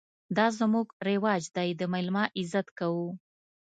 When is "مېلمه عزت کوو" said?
1.93-3.07